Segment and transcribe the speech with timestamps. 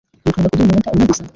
[0.25, 1.23] Wifuza kuduha umunota umwe gusa?